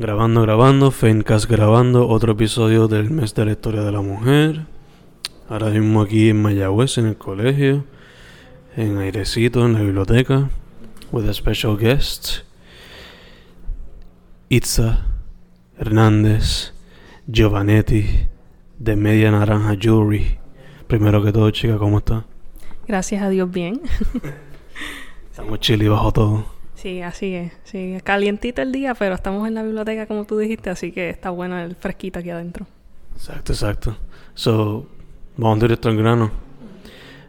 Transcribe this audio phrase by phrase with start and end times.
[0.00, 4.64] Grabando, grabando, Fencast grabando otro episodio del mes de la historia de la mujer.
[5.46, 7.84] Ahora mismo aquí en Mayagüez, en el colegio,
[8.78, 10.48] en airecito, en la biblioteca,
[11.12, 12.44] with a special guest.
[14.48, 15.04] Itza
[15.76, 16.72] Hernández
[17.26, 18.06] Giovanetti
[18.78, 20.38] de Media Naranja Jewelry.
[20.86, 22.24] Primero que todo, chica, ¿cómo está?
[22.88, 23.82] Gracias a Dios, bien.
[25.30, 26.59] Estamos chile bajo todo.
[26.80, 27.52] Sí, así es.
[27.64, 31.28] Sí, calientito el día, pero estamos en la biblioteca como tú dijiste, así que está
[31.28, 32.66] bueno el fresquito aquí adentro.
[33.14, 33.96] Exacto, exacto.
[34.32, 34.86] So,
[35.36, 36.30] vamos directo al grano.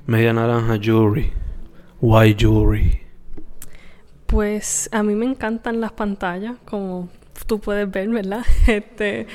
[0.06, 1.34] Media naranja jewelry.
[2.00, 3.02] Why jewelry?
[4.26, 7.10] Pues a mí me encantan las pantallas, como
[7.46, 8.46] tú puedes ver, ¿verdad?
[8.68, 9.28] Este,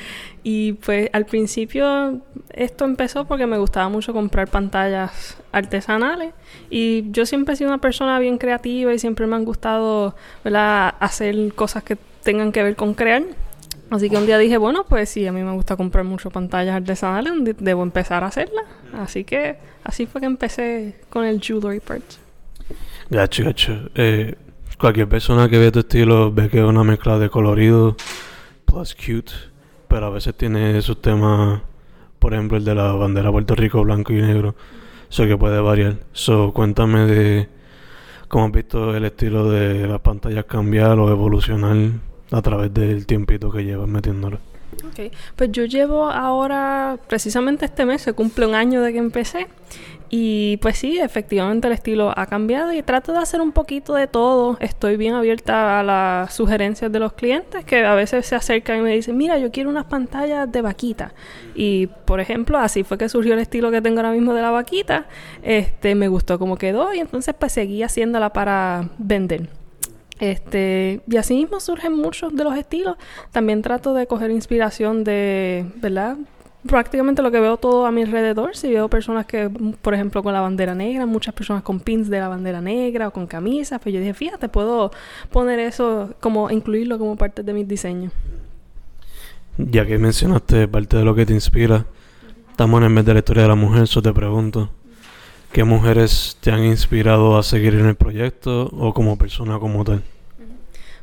[0.43, 2.21] y pues al principio
[2.53, 6.33] esto empezó porque me gustaba mucho comprar pantallas artesanales
[6.69, 10.95] y yo siempre he sido una persona bien creativa y siempre me han gustado, ¿verdad?
[10.99, 13.23] Hacer cosas que tengan que ver con crear.
[13.89, 16.75] Así que un día dije, bueno, pues sí, a mí me gusta comprar mucho pantallas
[16.75, 18.65] artesanales, debo empezar a hacerlas.
[18.93, 22.19] Así que así fue que empecé con el jewelry purchase.
[23.09, 23.89] Gacho, gacho.
[23.95, 24.35] Eh,
[24.79, 27.95] Cualquier persona que ve tu estilo ve que es una mezcla de colorido
[28.65, 29.31] plus cute,
[29.87, 31.61] pero a veces tiene sus temas,
[32.19, 34.53] por ejemplo el de la bandera Puerto Rico blanco y negro,
[35.09, 35.95] eso que puede variar.
[36.11, 37.49] So, cuéntame de
[38.27, 41.75] cómo has visto el estilo de las pantallas cambiar o evolucionar
[42.29, 44.37] a través del tiempito que llevas metiéndolo.
[44.85, 49.47] Ok, pues yo llevo ahora, precisamente este mes, se cumple un año de que empecé.
[50.09, 54.07] Y pues sí, efectivamente el estilo ha cambiado y trato de hacer un poquito de
[54.07, 54.57] todo.
[54.61, 58.81] Estoy bien abierta a las sugerencias de los clientes que a veces se acercan y
[58.81, 61.13] me dicen, mira, yo quiero unas pantallas de vaquita.
[61.55, 64.51] Y por ejemplo, así fue que surgió el estilo que tengo ahora mismo de la
[64.51, 65.07] vaquita.
[65.43, 69.49] Este, me gustó cómo quedó y entonces pues seguí haciéndola para vender.
[70.19, 72.97] Este, y así mismo surgen muchos de los estilos.
[73.31, 76.17] También trato de coger inspiración de, ¿verdad?
[76.67, 78.55] Prácticamente lo que veo todo a mi alrededor.
[78.55, 79.49] Si veo personas que,
[79.81, 83.11] por ejemplo, con la bandera negra, muchas personas con pins de la bandera negra o
[83.11, 84.91] con camisas, pues yo dije, fíjate, puedo
[85.31, 88.11] poner eso como incluirlo como parte de mis diseños.
[89.57, 91.85] Ya que mencionaste parte de lo que te inspira,
[92.51, 94.69] estamos en el mes de la historia de la mujer, eso te pregunto.
[95.51, 100.03] ¿Qué mujeres te han inspirado a seguir en el proyecto o como persona como tal?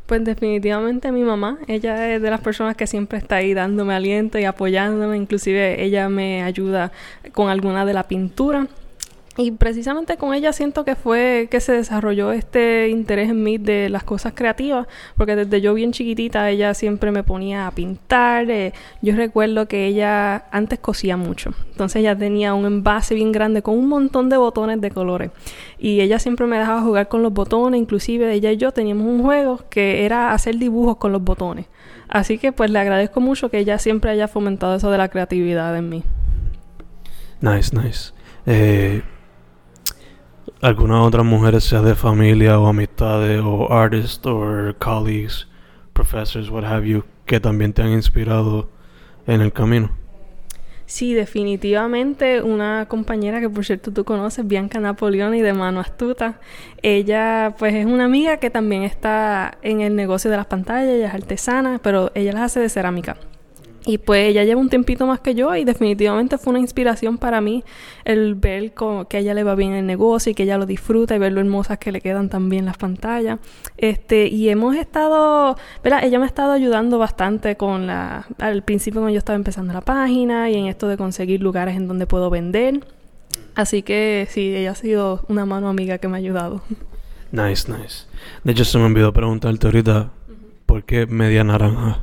[0.07, 4.39] Pues definitivamente mi mamá, ella es de las personas que siempre está ahí dándome aliento
[4.39, 6.93] y apoyándome, inclusive ella me ayuda
[7.33, 8.69] con alguna de la pintura
[9.37, 13.89] y precisamente con ella siento que fue que se desarrolló este interés en mí de
[13.89, 14.87] las cosas creativas,
[15.17, 18.49] porque desde yo bien chiquitita ella siempre me ponía a pintar.
[18.49, 18.73] Eh,
[19.03, 23.77] yo recuerdo que ella antes cosía mucho, entonces ella tenía un envase bien grande con
[23.77, 25.33] un montón de botones de colores.
[25.79, 29.23] Y ella siempre me dejaba jugar con los botones, inclusive ella y yo teníamos un
[29.23, 31.67] juego que era hacer dibujos con los botones.
[32.09, 35.77] Así que pues le agradezco mucho que ella siempre haya fomentado eso de la creatividad
[35.77, 36.05] en mí.
[37.41, 38.13] Nice, nice.
[38.47, 39.03] Eh,
[40.61, 45.47] algunas otras mujeres, sea de familia o amistades o artists o colleagues,
[45.93, 48.69] professors, what have you, que también te han inspirado
[49.27, 49.91] en el camino?
[50.87, 56.41] Sí, definitivamente una compañera que por cierto tú conoces, Bianca Napoleón y de Mano Astuta.
[56.83, 61.09] Ella pues es una amiga que también está en el negocio de las pantallas, ella
[61.09, 63.17] es artesana, pero ella las hace de cerámica.
[63.87, 67.43] Y pues ella lleva un tiempito más que yo y definitivamente fue una inspiración para
[67.43, 67.65] mí
[68.07, 71.15] el ver que a ella le va bien el negocio y que ella lo disfruta
[71.15, 73.41] y ver lo hermosas que le quedan también las pantallas.
[73.77, 76.03] Este, y hemos estado, ¿verdad?
[76.03, 79.83] Ella me ha estado ayudando bastante con la, al principio cuando yo estaba empezando la
[79.83, 82.81] página y en esto de conseguir lugares en donde puedo vender.
[83.55, 86.63] Así que sí, ella ha sido una mano amiga que me ha ayudado.
[87.33, 88.07] Nice, nice.
[88.45, 90.11] De hecho, se me olvidó preguntarte ahorita,
[90.65, 92.01] ¿por qué media naranja?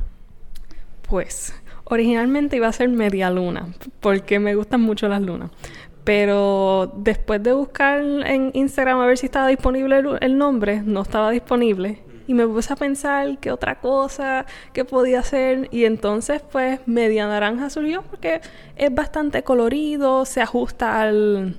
[1.08, 1.54] Pues
[1.92, 3.66] Originalmente iba a ser media luna,
[4.00, 5.50] porque me gustan mucho las lunas.
[6.04, 11.30] Pero después de buscar en Instagram a ver si estaba disponible el, nombre, no estaba
[11.30, 12.00] disponible.
[12.26, 15.68] Y me puse a pensar qué otra cosa, qué podía hacer.
[15.70, 18.40] Y entonces, pues, media naranja surgió porque
[18.76, 21.56] es bastante colorido, se ajusta al,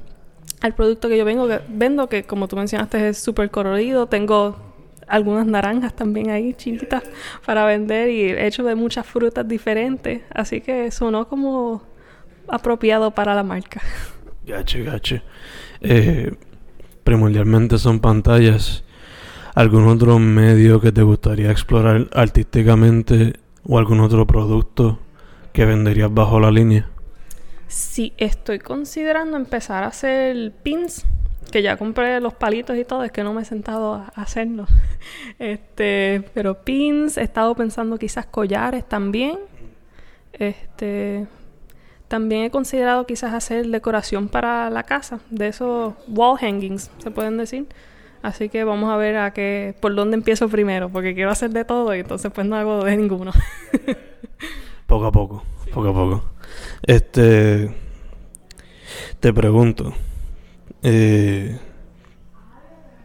[0.62, 4.08] al producto que yo vengo, que, vendo, que como tú mencionaste es súper colorido.
[4.08, 4.73] Tengo
[5.08, 7.04] algunas naranjas también ahí chiquitas
[7.46, 10.22] para vender y hecho de muchas frutas diferentes.
[10.34, 11.84] Así que sonó como
[12.48, 13.82] apropiado para la marca.
[14.46, 15.22] Gache, gache.
[15.82, 16.34] Eh,
[17.04, 18.84] primordialmente son pantallas.
[19.56, 23.34] ¿Algún otro medio que te gustaría explorar artísticamente
[23.64, 25.00] o algún otro producto
[25.54, 26.90] que venderías bajo la línea?
[27.68, 31.06] Sí, estoy considerando empezar a hacer pins
[31.52, 34.66] que ya compré los palitos y todo, es que no me he sentado a hacerlo.
[35.40, 39.38] Este, pero pins, he estado pensando quizás collares también.
[40.32, 41.28] Este,
[42.08, 47.38] también he considerado quizás hacer decoración para la casa, de esos wall hangings, se pueden
[47.38, 47.68] decir.
[48.22, 51.66] Así que vamos a ver a qué, por dónde empiezo primero, porque quiero hacer de
[51.66, 53.32] todo y entonces pues no hago de ninguno.
[54.88, 55.44] poco a poco,
[55.74, 56.24] poco a poco.
[56.84, 57.76] Este,
[59.20, 59.94] te pregunto,
[60.84, 61.58] eh,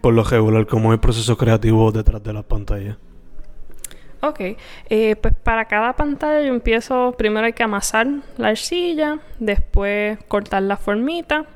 [0.00, 2.96] por lo regular, ¿cómo es el proceso creativo detrás de las pantallas?
[4.20, 4.40] Ok,
[4.90, 10.62] eh, pues para cada pantalla yo empiezo, primero hay que amasar la arcilla, después cortar
[10.62, 11.46] la formita,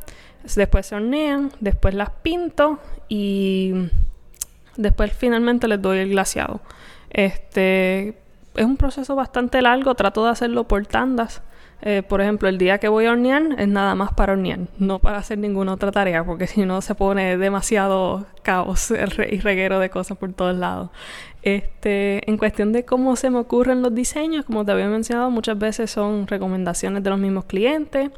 [0.54, 2.78] después se hornean, después las pinto
[3.08, 3.90] y
[4.76, 6.60] después finalmente les doy el glaseado.
[7.10, 8.16] Este
[8.54, 11.42] es un proceso bastante largo, trato de hacerlo por tandas
[11.84, 15.00] eh, por ejemplo, el día que voy a hornear es nada más para hornear, no
[15.00, 19.90] para hacer ninguna otra tarea, porque si no se pone demasiado caos y reguero de
[19.90, 20.90] cosas por todos lados.
[21.42, 25.58] Este, en cuestión de cómo se me ocurren los diseños, como te había mencionado, muchas
[25.58, 28.10] veces son recomendaciones de los mismos clientes.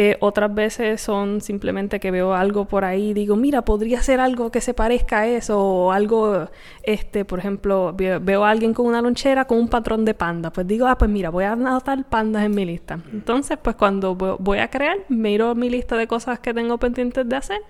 [0.00, 4.20] Eh, otras veces son simplemente que veo algo por ahí y digo, mira, podría ser
[4.20, 6.48] algo que se parezca a eso, o algo,
[6.84, 10.52] este, por ejemplo, veo, a alguien con una lonchera con un patrón de panda.
[10.52, 13.00] Pues digo, ah, pues mira, voy a anotar pandas en mi lista.
[13.12, 17.34] Entonces, pues cuando voy a crear, miro mi lista de cosas que tengo pendientes de
[17.34, 17.60] hacer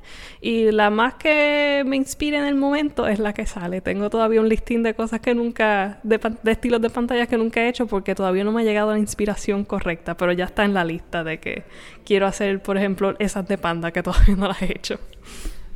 [0.42, 3.80] y la más que me inspire en el momento es la que sale.
[3.80, 7.62] Tengo todavía un listín de cosas que nunca, de, de estilos de pantallas que nunca
[7.62, 10.74] he hecho porque todavía no me ha llegado la inspiración correcta, pero ya está en
[10.74, 11.64] la lista de que
[12.04, 14.98] quiero hacer, por ejemplo, esas de panda que todavía no las he hecho.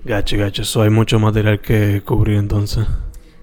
[0.04, 2.86] Gacho, gacho, eso hay mucho material que cubrir entonces.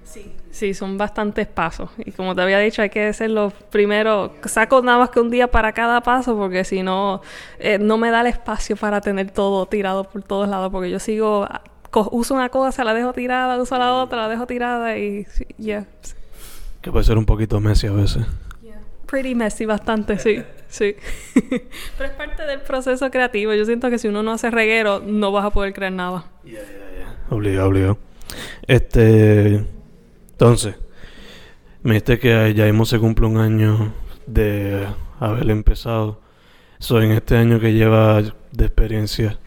[0.03, 0.33] Sí.
[0.51, 1.89] Sí, son bastantes pasos.
[1.97, 4.33] Y como te había dicho, hay que hacerlo primero.
[4.43, 7.21] Saco nada más que un día para cada paso, porque si no,
[7.59, 10.69] eh, no me da el espacio para tener todo tirado por todos lados.
[10.69, 11.47] Porque yo sigo,
[12.11, 15.25] uso una cosa, la dejo tirada, uso la otra, la dejo tirada y
[15.57, 15.85] ya.
[16.81, 18.25] Que puede ser un poquito messy a veces.
[19.09, 20.43] Pretty messy, bastante, sí.
[20.67, 20.95] Sí.
[21.97, 23.53] Pero es parte del proceso creativo.
[23.53, 26.25] Yo siento que si uno no hace reguero, no vas a poder crear nada.
[26.43, 27.97] Yeah, yeah, Obligado, obligado.
[28.67, 29.65] Este.
[30.31, 30.75] Entonces,
[31.81, 33.93] me dijiste que ya mismo se cumple un año
[34.27, 34.87] de
[35.19, 36.21] haber empezado.
[36.77, 39.39] Soy en este año que lleva de experiencia.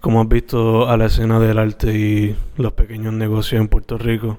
[0.00, 4.38] ¿Cómo has visto a la escena del arte y los pequeños negocios en Puerto Rico?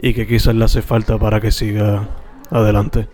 [0.00, 2.08] Y que quizás le hace falta para que siga
[2.50, 3.08] adelante.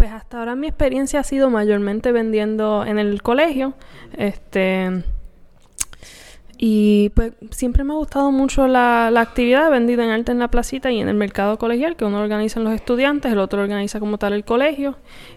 [0.00, 3.74] Pues hasta ahora mi experiencia ha sido mayormente vendiendo en el colegio.
[4.16, 5.04] Este
[6.62, 10.48] y pues siempre me ha gustado mucho la, actividad de vendida en arte en la
[10.48, 13.98] placita y en el mercado colegial, que uno organiza en los estudiantes, el otro organiza
[13.98, 14.96] como tal el colegio.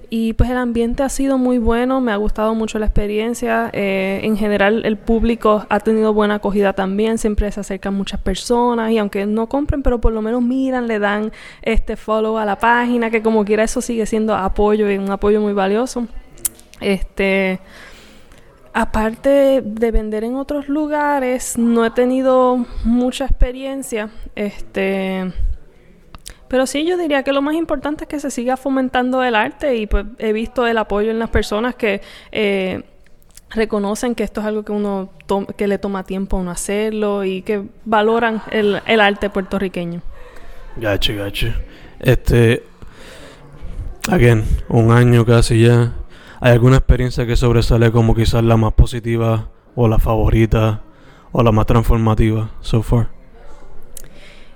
[0.10, 3.70] Y pues el ambiente ha sido muy bueno, me ha gustado mucho la experiencia.
[3.72, 8.92] Eh, en general el público ha tenido buena acogida también, siempre se acercan muchas personas
[8.92, 11.32] y aunque no compren, pero por lo menos miran, le dan
[11.62, 15.40] este follow a la página, que como quiera eso sigue siendo apoyo y un apoyo
[15.40, 16.06] muy valioso.
[16.82, 17.62] Este
[18.74, 24.10] aparte de, vender en otros lugares, no he tenido mucha experiencia.
[24.36, 25.32] Este.
[26.48, 29.76] Pero sí, yo diría que lo más importante es que se siga fomentando el arte
[29.76, 32.84] y pues he visto el apoyo en las personas que eh,
[33.50, 35.10] reconocen que esto es algo que uno
[35.58, 40.02] que le toma tiempo a uno hacerlo y que valoran el, el arte puertorriqueño.
[40.76, 41.54] Gacho, gacho.
[42.00, 42.64] Este,
[44.12, 45.94] again, un año casi ya
[46.46, 50.82] ¿Hay alguna experiencia que sobresale como quizás la más positiva o la favorita
[51.32, 53.08] o la más transformativa so far?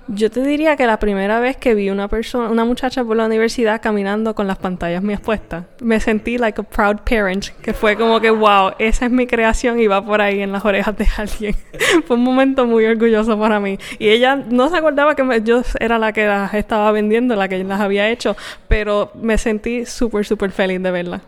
[0.06, 3.24] Yo te diría que la primera vez que vi una persona, una muchacha por la
[3.24, 7.96] universidad caminando con las pantallas mías puestas, me sentí like a proud parent, que fue
[7.96, 11.06] como que wow, esa es mi creación y va por ahí en las orejas de
[11.16, 11.56] alguien.
[12.06, 13.78] fue un momento muy orgulloso para mí.
[13.98, 17.64] Y ella no se acordaba que yo era la que las estaba vendiendo, la que
[17.64, 18.36] las había hecho,
[18.68, 21.22] pero me sentí súper, súper feliz de verla.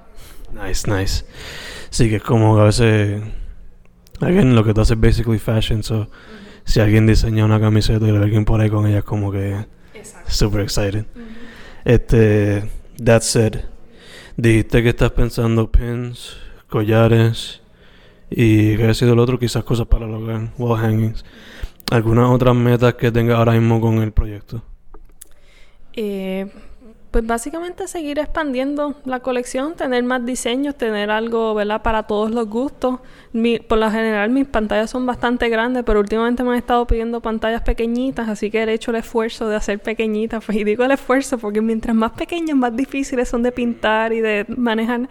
[0.52, 1.24] Nice, nice.
[1.90, 3.22] Sí, que es como a veces.
[4.20, 5.82] Again, lo que tú haces basically fashion.
[5.82, 6.08] So,
[6.64, 9.66] si alguien diseña una camiseta y alguien por ahí con ella, es como que.
[10.26, 11.06] Super excited.
[11.84, 12.68] Este.
[13.02, 13.64] That said,
[14.36, 16.36] dijiste que estás pensando pins,
[16.68, 17.62] collares
[18.28, 21.24] y que ha sido el otro, quizás cosas para el hogar, wall hangings.
[21.90, 24.62] ¿Algunas otras metas que tengas ahora mismo con el proyecto?
[25.94, 26.46] Eh
[27.10, 31.82] Pues básicamente seguir expandiendo la colección, tener más diseños, tener algo, ¿verdad?
[31.82, 33.00] Para todos los gustos.
[33.66, 37.62] por lo general mis pantallas son bastante grandes, pero últimamente me han estado pidiendo pantallas
[37.62, 40.44] pequeñitas, así que he hecho el esfuerzo de hacer pequeñitas.
[40.44, 44.20] Pues, y digo el esfuerzo porque mientras más pequeñas, más difíciles son de pintar y
[44.20, 45.08] de manejar.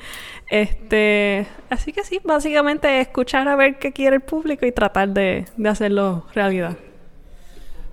[0.50, 5.48] Este, así que sí, básicamente escuchar a ver qué quiere el público y tratar de,
[5.58, 6.78] de hacerlo realidad.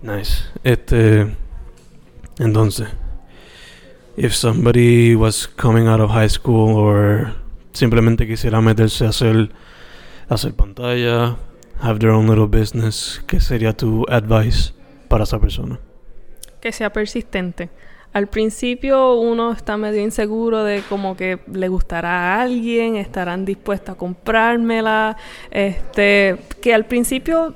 [0.01, 0.45] Nice.
[0.63, 1.27] Este,
[2.39, 2.89] entonces
[4.17, 7.35] if somebody was coming out of high school or
[7.73, 9.51] simplemente quisiera meterse a hacer,
[10.29, 11.37] hacer pantalla,
[11.81, 14.73] have their own little business, ¿qué sería tu advice
[15.09, 15.79] para esa persona?
[16.61, 17.69] Que sea persistente.
[18.13, 23.95] Al principio uno está medio inseguro de como que le gustará a alguien, estarán dispuestos
[23.95, 25.19] a comprármela,
[25.51, 27.55] este, que al principio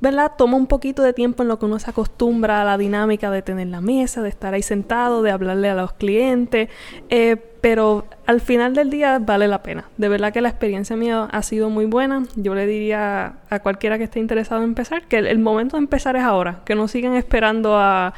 [0.00, 0.32] ¿verdad?
[0.36, 3.42] Toma un poquito de tiempo en lo que uno se acostumbra a la dinámica de
[3.42, 6.68] tener la mesa, de estar ahí sentado, de hablarle a los clientes,
[7.08, 9.88] eh, pero al final del día vale la pena.
[9.96, 12.24] De verdad que la experiencia mía ha sido muy buena.
[12.36, 16.14] Yo le diría a cualquiera que esté interesado en empezar que el, momento de empezar
[16.14, 18.14] es ahora, que no sigan esperando a,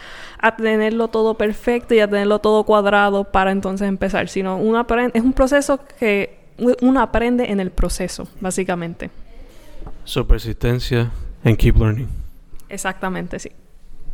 [0.58, 4.58] tenerlo todo perfecto y a tenerlo todo cuadrado para entonces empezar, sino
[5.14, 9.10] es un proceso que uno aprende en el proceso, básicamente.
[10.04, 11.10] Su persistencia
[11.44, 12.08] And keep learning.
[12.68, 13.50] Exactamente, sí.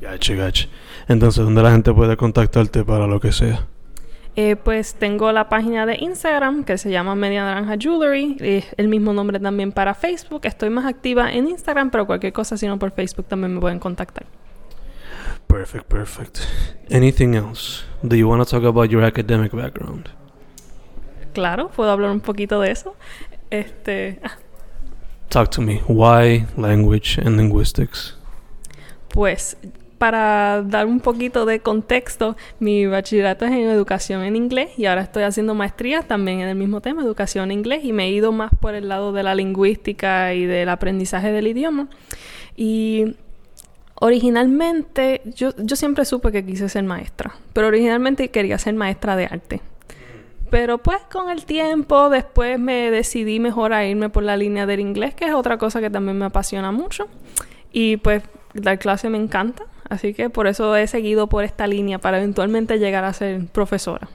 [0.01, 0.69] Gacho, gacho.
[1.09, 3.67] Entonces, ¿dónde la gente puede contactarte para lo que sea?
[4.39, 8.37] Eh, pues tengo la página de Instagram que se llama Media Naranja Jewelry.
[8.41, 10.43] Es el mismo nombre también para Facebook.
[10.45, 13.79] Estoy más activa en Instagram, pero cualquier cosa, si no por Facebook, también me pueden
[13.79, 14.27] contactar.
[15.47, 16.39] Perfect, perfect.
[16.93, 17.85] Anything else?
[18.03, 20.11] Do you want to talk about your academic background?
[21.33, 22.95] Claro, puedo hablar un poquito de eso.
[23.49, 24.21] Este.
[25.29, 25.83] Talk to me.
[25.89, 28.17] Why language and linguistics?
[29.09, 29.57] Pues
[29.99, 35.03] para dar un poquito de contexto, mi bachillerato es en educación en inglés y ahora
[35.03, 38.33] estoy haciendo maestría también en el mismo tema, educación en inglés, y me he ido
[38.33, 41.89] más por el lado de la lingüística y del aprendizaje del idioma.
[42.57, 43.17] Y
[43.95, 49.27] originalmente, yo, yo siempre supe que quise ser maestra, pero originalmente quería ser maestra de
[49.27, 49.61] arte.
[50.51, 54.81] Pero pues con el tiempo después me decidí mejor a irme por la línea del
[54.81, 57.09] inglés, que es otra cosa que también me apasiona mucho.
[57.73, 58.23] Y pues
[58.55, 62.79] dar clase me encanta, así que por eso he seguido por esta línea para eventualmente
[62.79, 64.09] llegar a ser profesora.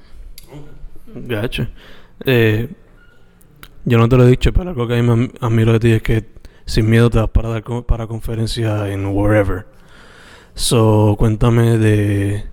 [1.14, 1.68] Gacho.
[2.26, 2.70] Eh,
[3.86, 5.92] yo no te lo he dicho, pero algo que a mí me admiro de ti
[5.92, 6.26] es que
[6.66, 9.66] sin miedo te vas para dar para conferencias en wherever.
[10.54, 12.44] So, cuéntame de...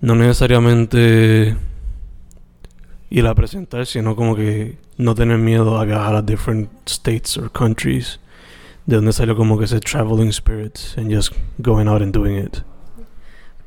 [0.00, 1.56] No necesariamente
[3.10, 7.50] ir a presentar, sino como que no tener miedo a viajar a different states or
[7.50, 8.20] countries.
[8.86, 12.62] De donde salió como que ese traveling spirit and just going out and doing it.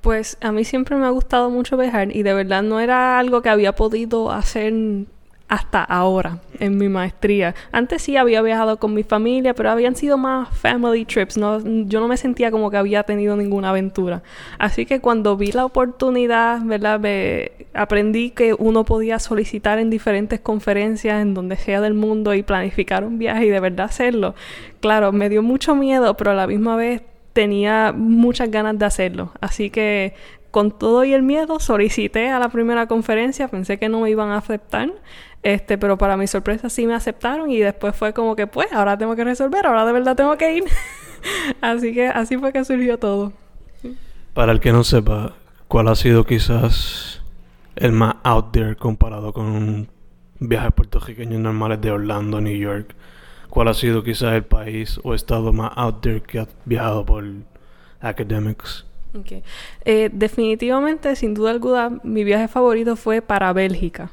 [0.02, 3.42] Pues a mí siempre me ha gustado mucho viajar y de verdad no era algo
[3.42, 4.74] que había podido hacer
[5.48, 7.54] hasta ahora en mi maestría.
[7.72, 11.38] Antes sí había viajado con mi familia, pero habían sido más family trips.
[11.38, 14.24] No, yo no me sentía como que había tenido ninguna aventura.
[14.58, 17.00] Así que cuando vi la oportunidad, ¿verdad?
[17.00, 22.44] Me aprendí que uno podía solicitar en diferentes conferencias en donde sea del mundo y
[22.44, 24.36] planificar un viaje y de verdad hacerlo.
[24.80, 29.32] Claro, me dio mucho miedo, pero a la misma vez tenía muchas ganas de hacerlo.
[29.42, 30.14] Así que
[30.54, 34.30] con todo y el miedo solicité a la primera conferencia, pensé que no me iban
[34.30, 34.94] a aceptar,
[35.42, 38.96] este, pero para mi sorpresa sí me aceptaron y después fue como que pues ahora
[38.96, 40.66] tengo que resolver, ahora de verdad tengo que ir.
[41.62, 43.34] así que así fue que surgió todo.
[44.36, 45.34] Para el que no sepa,
[45.68, 47.24] ¿cuál ha sido quizás
[47.76, 49.88] el más out there comparado con
[50.38, 52.94] viajes puertorriqueños normales de Orlando, New York?
[53.50, 57.24] ¿Cuál ha sido quizás el país o estado más out there que ha viajado por
[58.02, 58.86] academics?
[59.20, 59.44] Okay.
[59.86, 64.12] Eh, definitivamente, sin duda alguna, mi viaje favorito fue para Bélgica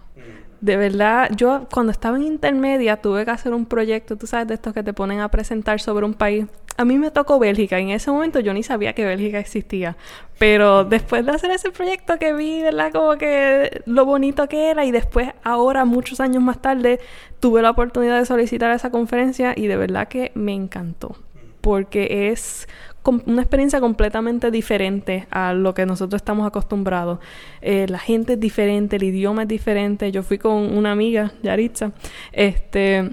[0.61, 4.54] de verdad, yo cuando estaba en intermedia tuve que hacer un proyecto, tú sabes, de
[4.54, 6.47] estos que te ponen a presentar sobre un país.
[6.76, 9.97] A mí me tocó Bélgica y en ese momento yo ni sabía que Bélgica existía.
[10.38, 12.92] Pero después de hacer ese proyecto que vi, ¿verdad?
[12.92, 17.00] Como que lo bonito que era y después ahora, muchos años más tarde,
[17.40, 21.16] tuve la oportunidad de solicitar esa conferencia y de verdad que me encantó.
[21.62, 22.66] Porque es
[23.04, 27.19] una experiencia completamente diferente a lo que nosotros estamos acostumbrados.
[27.62, 30.12] Eh, la gente es diferente, el idioma es diferente.
[30.12, 31.92] Yo fui con una amiga, Yaritza,
[32.33, 33.11] este,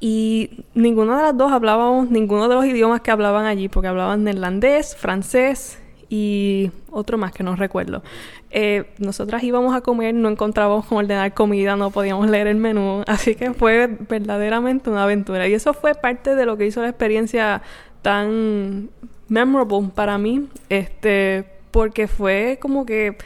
[0.00, 4.24] y ninguna de las dos hablábamos ninguno de los idiomas que hablaban allí, porque hablaban
[4.24, 8.02] neerlandés, francés y otro más que no recuerdo.
[8.50, 13.02] Eh, nosotras íbamos a comer, no encontrábamos cómo ordenar comida, no podíamos leer el menú,
[13.06, 15.48] así que fue verdaderamente una aventura.
[15.48, 17.62] Y eso fue parte de lo que hizo la experiencia
[18.06, 18.88] tan
[19.26, 23.18] memorable para mí, este, porque fue como que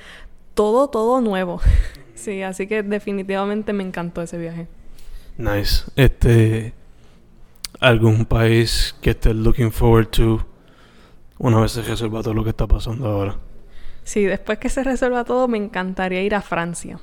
[0.54, 1.60] todo, todo nuevo.
[2.14, 4.68] sí, así que definitivamente me encantó ese viaje.
[5.36, 5.84] Nice.
[5.96, 6.72] Este,
[7.78, 10.46] algún país que estés looking forward to
[11.36, 13.36] una vez se resuelva todo lo que está pasando ahora.
[14.04, 16.98] Sí, después que se resuelva todo, me encantaría ir a Francia.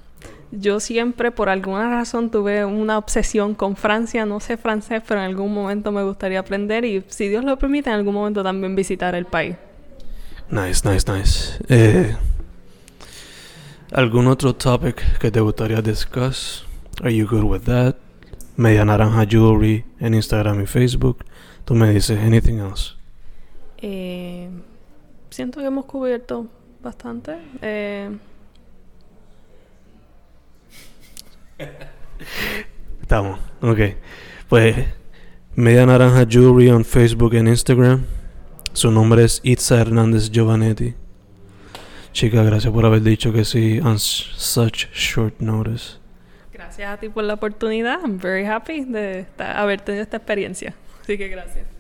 [0.52, 4.26] Yo siempre, por alguna razón, tuve una obsesión con Francia.
[4.26, 7.90] No sé francés, pero en algún momento me gustaría aprender y, si Dios lo permite,
[7.90, 9.56] en algún momento también visitar el país.
[10.50, 11.64] Nice, nice, nice.
[11.68, 12.16] Eh,
[13.92, 16.66] ¿Algún otro topic que te gustaría discuss?
[17.02, 17.96] Are you good with that?
[18.56, 21.26] Media Naranja Jewelry en Instagram y Facebook.
[21.66, 22.94] Tú me dices, anything else?
[23.78, 24.50] Eh,
[25.30, 26.48] siento que hemos cubierto
[26.82, 27.38] bastante.
[27.62, 28.10] Eh,
[33.02, 33.80] Estamos, ok.
[34.50, 34.76] Pues
[35.56, 38.06] Media Naranja Jewelry en Facebook en Instagram.
[38.74, 40.94] Su nombre es Itza Hernández Giovanetti.
[42.12, 45.98] Chica, gracias por haber dicho que sí on such short notice.
[46.52, 48.00] Gracias a ti por la oportunidad.
[48.02, 50.74] I'm very happy de haber tenido esta experiencia.
[51.02, 51.77] Así que gracias.